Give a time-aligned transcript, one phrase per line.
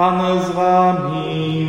[0.00, 1.68] Pan z wami.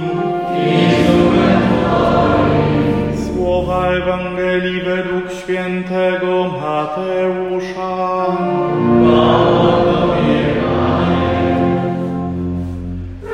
[3.26, 8.26] Słowa Ewangelii według świętego Mateusza.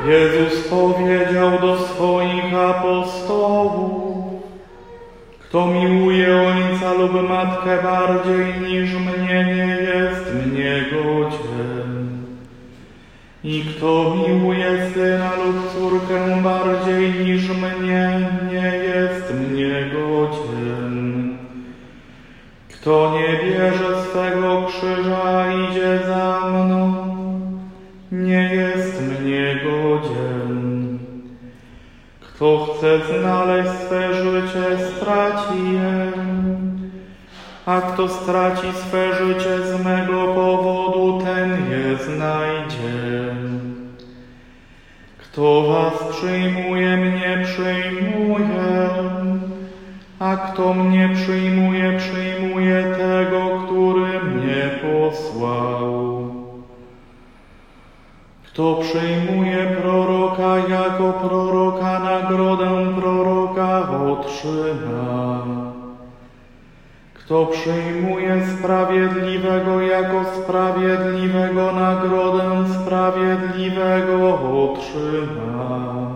[0.07, 4.17] Jezus powiedział do swoich apostołów,
[5.39, 11.87] kto miłuje ojca lub matkę bardziej niż mnie, nie jest mnie godzien.
[13.44, 21.38] I kto miłuje syna lub córkę bardziej niż mnie, nie jest mnie godzien.
[22.70, 26.94] Kto nie bierze swego krzyża, idzie za mną,
[28.11, 30.99] nie jest mnie godzien.
[32.22, 36.11] Kto chce znaleźć swe życie, straci je,
[37.66, 42.56] a kto straci swe życie z mego powodu, ten je znajdzie.
[45.37, 48.89] Kto was przyjmuje, mnie przyjmuje,
[50.19, 56.27] a kto mnie przyjmuje, przyjmuje tego, który mnie posłał.
[58.45, 65.45] Kto przyjmuje proroka jako proroka, nagrodę proroka otrzyma.
[67.28, 76.08] Kto przyjmuje sprawiedliwego jako sprawiedliwego, nagrodę sprawiedliwego otrzyma.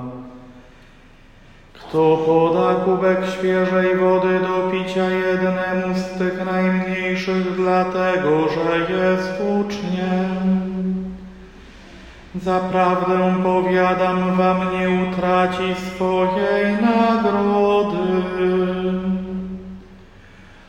[1.73, 10.72] Kto poda kubek świeżej wody do picia jednemu z tych najmniejszych, dlatego że jest uczniem,
[12.36, 19.00] Zaprawdę powiadam wam, nie utraci swojej nagrody.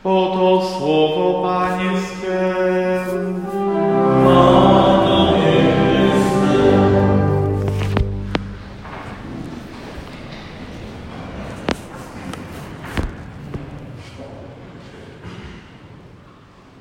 [0.03, 2.53] Oto słowo Pańskie.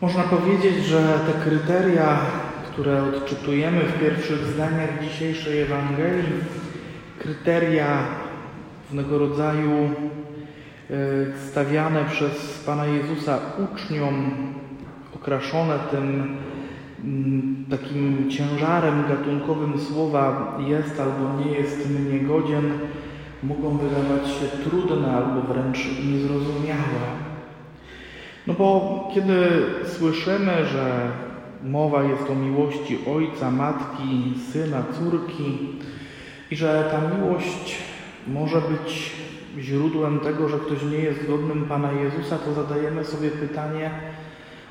[0.01, 2.19] Można powiedzieć, że te kryteria
[2.73, 6.45] które odczytujemy w pierwszych zdaniach dzisiejszej Ewangelii,
[7.19, 7.99] kryteria
[8.87, 9.91] pewnego rodzaju
[11.51, 14.31] stawiane przez Pana Jezusa uczniom,
[15.15, 16.37] okraszone tym
[17.05, 22.73] mm, takim ciężarem gatunkowym słowa jest albo nie jest mnie godzien,
[23.43, 25.79] mogą wydawać się trudne albo wręcz
[26.13, 27.03] niezrozumiałe.
[28.47, 29.47] No bo kiedy
[29.85, 31.11] słyszymy, że
[31.65, 35.59] Mowa jest o miłości ojca, matki, syna, córki
[36.51, 37.77] i że ta miłość
[38.27, 39.13] może być
[39.59, 43.91] źródłem tego, że ktoś nie jest godnym Pana Jezusa, to zadajemy sobie pytanie,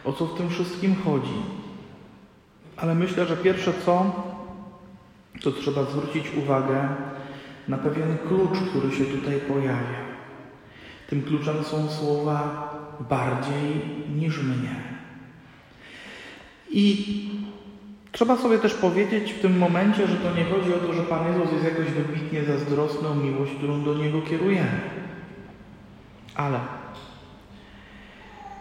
[0.06, 1.34] o co w tym wszystkim chodzi.
[2.78, 4.06] Ale myślę, że pierwsze co,
[5.42, 6.90] to trzeba zwrócić uwagę
[7.68, 10.02] na pewien klucz, który się tutaj pojawia.
[11.10, 12.70] Tym kluczem są słowa
[13.10, 13.82] bardziej
[14.16, 14.76] niż mnie.
[16.70, 17.16] I
[18.12, 21.28] trzeba sobie też powiedzieć w tym momencie, że to nie chodzi o to, że Pan
[21.28, 24.80] Jezus jest jakoś wybitnie zazdrosny o miłość, którą do Niego kierujemy.
[26.36, 26.60] Ale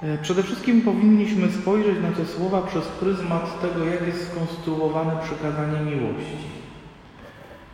[0.03, 5.91] e, przede wszystkim powinniśmy spojrzeć na te słowa przez pryzmat tego, jak jest skonstruowane przykazanie
[5.91, 6.61] miłości.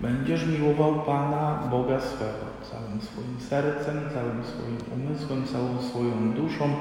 [0.00, 6.74] Będziesz miłował Pana, Boga swego, całym swoim sercem, całym swoim umysłem, całą swoją duszą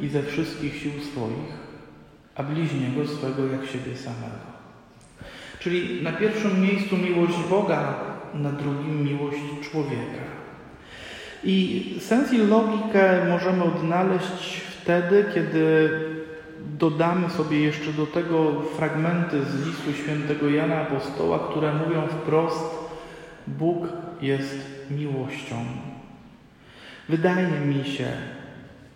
[0.00, 1.69] i ze wszystkich sił swoich
[2.40, 4.50] a bliźniego swego jak siebie samego.
[5.58, 7.94] Czyli na pierwszym miejscu miłość Boga,
[8.34, 9.38] na drugim miłość
[9.70, 10.24] człowieka.
[11.44, 15.90] I sens i logikę możemy odnaleźć wtedy, kiedy
[16.78, 22.74] dodamy sobie jeszcze do tego fragmenty z listu świętego Jana Apostoła, które mówią wprost:
[23.46, 23.88] Bóg
[24.22, 24.58] jest
[24.90, 25.56] miłością.
[27.08, 28.06] Wydaje mi się,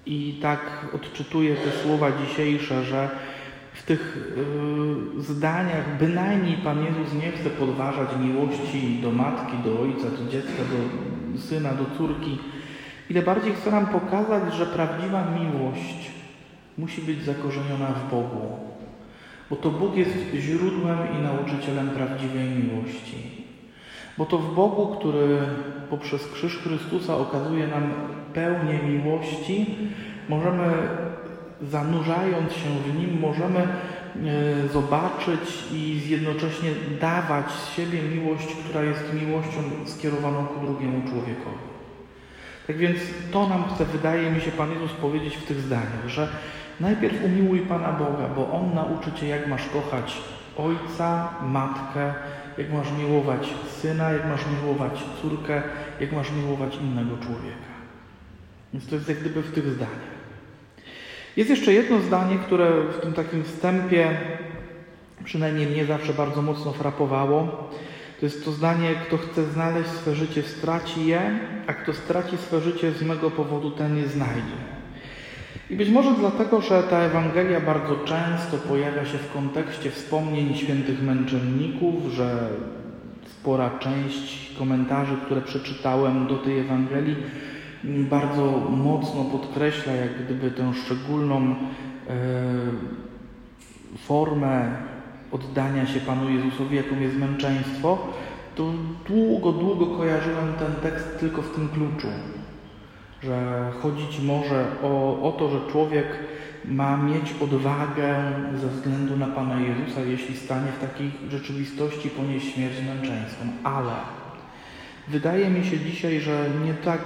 [0.07, 0.61] i tak
[0.95, 3.09] odczytuję te słowa dzisiejsze, że
[3.75, 4.17] w tych
[5.19, 10.63] y, zdaniach bynajmniej Pan Jezus nie chce podważać miłości do matki, do ojca, do dziecka,
[10.73, 12.39] do syna, do córki.
[13.11, 16.11] Ile bardziej chce nam pokazać, że prawdziwa miłość
[16.79, 18.59] musi być zakorzeniona w Bogu,
[19.51, 23.45] bo to Bóg jest źródłem i nauczycielem prawdziwej miłości.
[24.19, 25.39] Bo to w Bogu, który
[25.91, 27.93] poprzez krzyż Chrystusa okazuje nam
[28.35, 29.67] pełnię miłości,
[30.29, 30.73] możemy
[31.71, 36.71] zanurzając się w nim, możemy e, zobaczyć i jednocześnie
[37.01, 41.75] dawać z siebie miłość, która jest miłością skierowaną ku drugiemu człowiekowi.
[42.67, 42.99] Tak więc
[43.33, 46.29] to nam chce, wydaje mi się, Pan Jezus powiedzieć w tych zdaniach, że
[46.81, 50.17] najpierw umiłuj Pana Boga, bo On nauczy Cię, jak masz kochać
[50.57, 52.15] Ojca, Matkę
[52.59, 55.63] jak masz miłować syna, jak masz miłować córkę,
[56.01, 57.75] jak masz miłować innego człowieka.
[58.73, 60.14] Więc to jest jak gdyby w tych zdaniach.
[61.37, 64.11] Jest jeszcze jedno zdanie, które w tym takim wstępie
[65.25, 67.71] przynajmniej mnie zawsze bardzo mocno frapowało.
[68.21, 72.61] To jest to zdanie, kto chce znaleźć swe życie, straci je, a kto straci swe
[72.61, 74.57] życie z mego powodu, ten je znajdzie.
[75.71, 81.03] I być może dlatego, że ta Ewangelia bardzo często pojawia się w kontekście wspomnień świętych
[81.03, 82.49] męczenników, że
[83.27, 87.17] spora część komentarzy, które przeczytałem do tej Ewangelii,
[88.11, 91.55] bardzo mocno podkreśla jak gdyby tę szczególną e,
[93.99, 94.77] formę
[95.33, 97.99] oddania się Panu Jezusowi, jaką jest męczeństwo,
[98.55, 98.73] to
[99.09, 102.09] długo, długo kojarzyłem ten tekst tylko w tym kluczu,
[103.23, 106.07] że chodzić może o, o to, że człowiek
[106.65, 108.15] ma mieć odwagę
[108.55, 113.45] ze względu na Pana Jezusa, jeśli stanie w takiej rzeczywistości ponieść śmierć męczeńską.
[113.65, 113.93] Ale
[115.09, 117.01] wydaje mi się dzisiaj, że nie tak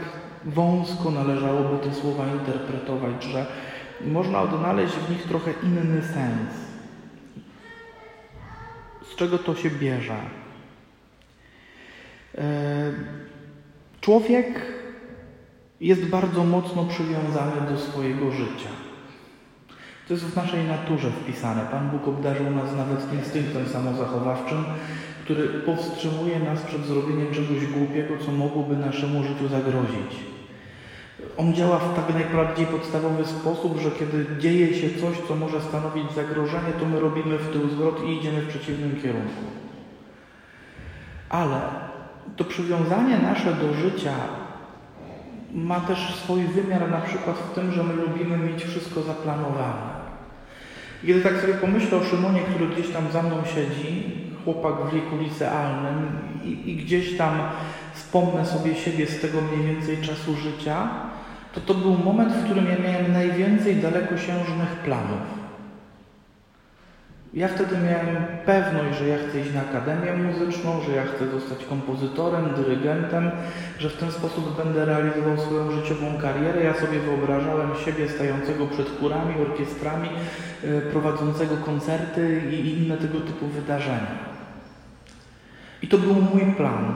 [0.44, 3.46] wąsko należałoby te słowa interpretować, że
[4.04, 6.50] można odnaleźć w nich trochę inny sens.
[9.12, 10.16] Z czego to się bierze?
[12.38, 12.92] E,
[14.00, 14.78] człowiek
[15.80, 18.87] jest bardzo mocno przywiązany do swojego życia.
[20.08, 21.66] To jest w naszej naturze wpisane.
[21.70, 24.64] Pan Bóg obdarzył nas nawet instynktem samozachowawczym,
[25.24, 30.16] który powstrzymuje nas przed zrobieniem czegoś głupiego, co mogłoby naszemu życiu zagrozić.
[31.36, 36.12] On działa w tak najbardziej podstawowy sposób, że kiedy dzieje się coś, co może stanowić
[36.12, 39.44] zagrożenie, to my robimy w tył zwrot i idziemy w przeciwnym kierunku.
[41.28, 41.60] Ale
[42.36, 44.14] to przywiązanie nasze do życia
[45.54, 49.97] ma też swój wymiar na przykład w tym, że my lubimy mieć wszystko zaplanowane.
[51.06, 54.02] Kiedy tak sobie pomyślę o Szymonie, który gdzieś tam za mną siedzi,
[54.44, 56.08] chłopak w wieku licealnym
[56.44, 57.40] i, i gdzieś tam
[57.94, 60.88] wspomnę sobie siebie z tego mniej więcej czasu życia,
[61.52, 65.37] to to był moment, w którym ja miałem najwięcej dalekosiężnych planów.
[67.34, 68.16] Ja wtedy miałem
[68.46, 73.30] pewność, że ja chcę iść na akademię muzyczną, że ja chcę zostać kompozytorem, dyrygentem,
[73.78, 76.64] że w ten sposób będę realizował swoją życiową karierę.
[76.64, 80.08] Ja sobie wyobrażałem siebie stającego przed chórami, orkiestrami,
[80.64, 84.28] e, prowadzącego koncerty i inne tego typu wydarzenia.
[85.82, 86.94] I to był mój plan.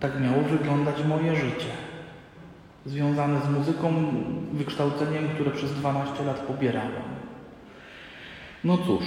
[0.00, 1.72] Tak miało wyglądać moje życie.
[2.86, 3.94] Związane z muzyką,
[4.52, 7.02] wykształceniem, które przez 12 lat pobierałem.
[8.64, 9.04] No cóż,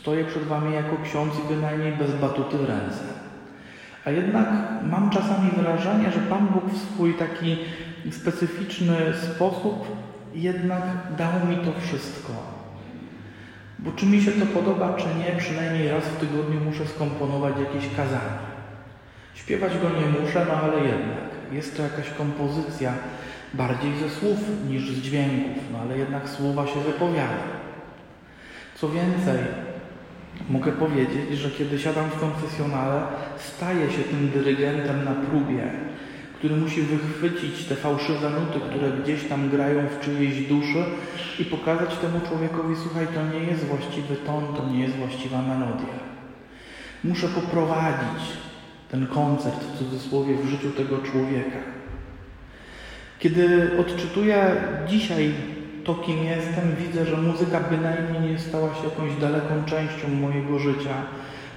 [0.00, 3.04] stoję przed Wami jako ksiądz i bynajmniej bez batuty w ręce.
[4.04, 4.48] A jednak
[4.90, 7.56] mam czasami wrażenie, że Pan Bóg w swój taki
[8.10, 8.96] specyficzny
[9.34, 9.86] sposób
[10.34, 10.82] jednak
[11.18, 12.32] dał mi to wszystko.
[13.78, 17.96] Bo czy mi się to podoba, czy nie, przynajmniej raz w tygodniu muszę skomponować jakieś
[17.96, 18.38] kazanie.
[19.34, 21.30] Śpiewać go nie muszę, no ale jednak.
[21.52, 22.92] Jest to jakaś kompozycja
[23.54, 24.38] bardziej ze słów
[24.68, 27.60] niż z dźwięków, no ale jednak słowa się wypowiada.
[28.74, 29.38] Co więcej,
[30.48, 33.02] mogę powiedzieć, że kiedy siadam w konfesjonale,
[33.38, 35.70] staję się tym dyrygentem na próbie,
[36.38, 40.84] który musi wychwycić te fałszywe nuty, które gdzieś tam grają w czyjejś duszy
[41.38, 46.00] i pokazać temu człowiekowi, słuchaj, to nie jest właściwy ton, to nie jest właściwa melodia.
[47.04, 48.22] Muszę poprowadzić
[48.90, 51.58] ten koncert w cudzysłowie w życiu tego człowieka.
[53.18, 54.56] Kiedy odczytuję
[54.88, 55.34] dzisiaj
[55.84, 60.94] to, kim jestem, widzę, że muzyka bynajmniej nie stała się jakąś daleką częścią mojego życia.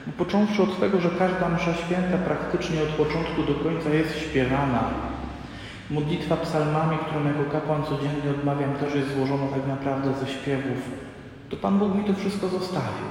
[0.08, 4.84] Bo począwszy od tego, że każda msza święta praktycznie od początku do końca jest śpiewana.
[5.92, 10.82] Modlitwa psalmami, którą jako kapłan codziennie odmawiam, też jest złożona tak naprawdę ze śpiewów.
[11.50, 13.08] To Pan Bóg mi to wszystko zostawił.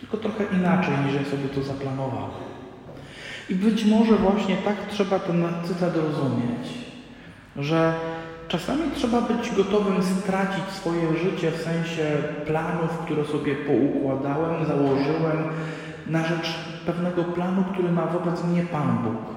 [0.00, 2.28] Tylko trochę inaczej, niż ja sobie to zaplanował.
[3.50, 6.68] I być może właśnie tak trzeba ten cytat rozumieć,
[7.56, 7.94] że
[8.48, 12.02] czasami trzeba być gotowym stracić swoje życie w sensie
[12.46, 15.44] planów, które sobie poukładałem, założyłem,
[16.06, 16.54] na rzecz
[16.86, 19.34] pewnego planu, który ma wobec mnie Pan Bóg.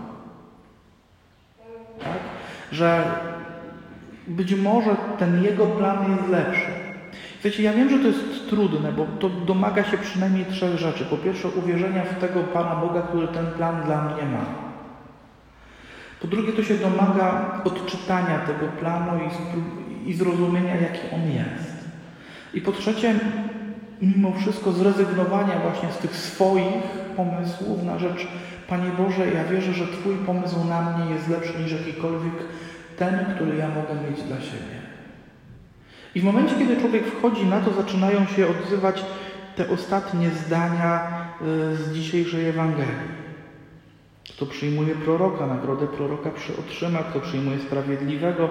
[1.99, 2.19] Tak?
[2.71, 3.03] Że
[4.27, 6.71] być może ten Jego plan jest lepszy.
[7.43, 11.05] Wiecie, ja wiem, że to jest trudne, bo to domaga się przynajmniej trzech rzeczy.
[11.05, 14.66] Po pierwsze, uwierzenia w tego Pana Boga, który ten plan dla mnie ma.
[16.21, 19.11] Po drugie, to się domaga odczytania tego planu
[20.05, 21.77] i, i zrozumienia, jaki on jest.
[22.53, 23.13] I po trzecie,
[24.01, 26.83] mimo wszystko zrezygnowania właśnie z tych swoich
[27.15, 28.27] pomysłów na rzecz
[28.67, 32.33] Panie Boże, ja wierzę, że Twój pomysł na mnie jest lepszy niż jakikolwiek
[32.97, 34.77] ten, który ja mogę mieć dla siebie.
[36.15, 39.05] I w momencie, kiedy człowiek wchodzi na to, zaczynają się odzywać
[39.55, 41.07] te ostatnie zdania
[41.41, 43.26] y, z dzisiejszej Ewangelii.
[44.37, 46.29] Kto przyjmuje proroka, nagrodę proroka
[46.59, 48.49] otrzyma, kto przyjmuje sprawiedliwego,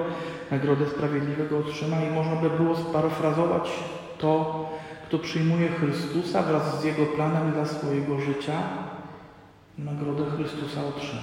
[0.51, 3.71] nagrodę sprawiedliwego otrzyma i można by było sparafrazować
[4.19, 4.65] to,
[5.09, 8.53] kto przyjmuje Chrystusa wraz z Jego planem dla swojego życia,
[9.79, 11.23] nagrodę Chrystusa otrzyma.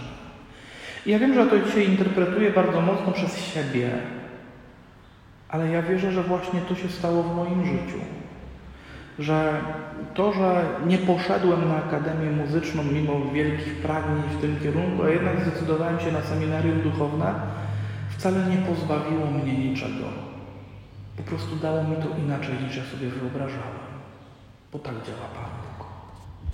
[1.05, 3.91] I ja wiem, że to dzisiaj interpretuję bardzo mocno przez siebie,
[5.50, 8.00] ale ja wierzę, że właśnie to się stało w moim życiu.
[9.20, 9.62] Że
[10.13, 15.41] to, że nie poszedłem na Akademię Muzyczną mimo wielkich pragnień w tym kierunku, a jednak
[15.41, 17.34] zdecydowałem się na seminarium duchowne,
[18.17, 20.05] wcale nie pozbawiło mnie niczego.
[21.17, 23.84] Po prostu dało mi to inaczej niż ja sobie wyobrażałem.
[24.74, 25.62] Bo tak działa Pan.